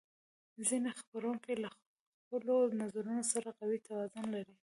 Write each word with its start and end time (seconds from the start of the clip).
ځینې 0.67 0.91
څېړونکي 0.99 1.53
له 1.63 1.69
خپلو 2.19 2.55
نظرونو 2.81 3.23
سره 3.33 3.49
قوي 3.59 3.79
توازن 3.87 4.25
لري. 4.35 4.55